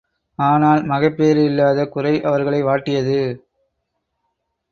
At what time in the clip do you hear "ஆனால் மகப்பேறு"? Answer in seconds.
0.39-1.41